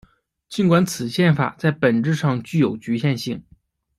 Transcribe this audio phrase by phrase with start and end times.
[0.49, 3.43] 尽管此宪法在本质上具有局限性。